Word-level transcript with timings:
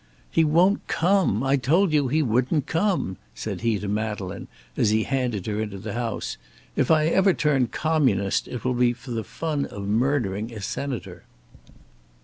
"He 0.31 0.43
won't 0.43 0.87
come! 0.87 1.43
I 1.43 1.57
told 1.57 1.93
you 1.93 2.07
he 2.07 2.23
wouldn't 2.23 2.65
come!" 2.65 3.17
said 3.35 3.61
he 3.61 3.77
to 3.77 3.87
Madeleine, 3.87 4.47
as 4.75 4.89
he 4.89 5.03
handed 5.03 5.45
her 5.45 5.61
into 5.61 5.77
the 5.77 5.93
house. 5.93 6.37
"If 6.75 6.89
I 6.89 7.05
ever 7.05 7.35
turn 7.35 7.67
communist, 7.67 8.47
it 8.47 8.65
will 8.65 8.73
be 8.73 8.93
for 8.93 9.11
the 9.11 9.23
fun 9.23 9.65
of 9.67 9.87
murdering 9.87 10.51
a 10.53 10.59
senator." 10.61 11.25